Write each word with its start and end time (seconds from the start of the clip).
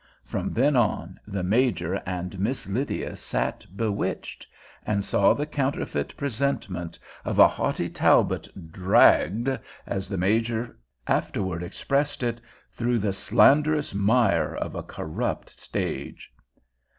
From 0.23 0.51
then 0.53 0.75
on, 0.75 1.19
the 1.27 1.43
Major 1.43 1.93
and 2.07 2.39
Miss 2.39 2.65
Lydia 2.67 3.15
sat 3.15 3.67
bewitched, 3.75 4.47
and 4.83 5.05
saw 5.05 5.35
the 5.35 5.45
counterfeit 5.45 6.17
presentment 6.17 6.97
of 7.23 7.37
a 7.37 7.47
haughty 7.47 7.87
Talbot 7.87 8.47
"dragged," 8.71 9.47
as 9.85 10.09
the 10.09 10.17
Major 10.17 10.75
afterward 11.05 11.61
expressed 11.61 12.23
it, 12.23 12.41
"through 12.71 12.97
the 12.97 13.13
slanderous 13.13 13.93
mire 13.93 14.55
of 14.55 14.73
a 14.73 14.81
corrupt 14.81 15.51
stage." 15.51 16.33